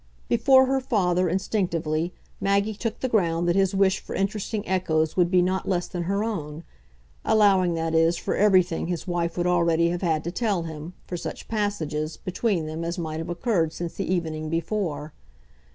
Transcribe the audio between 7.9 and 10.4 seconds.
is, for everything his wife would already have had to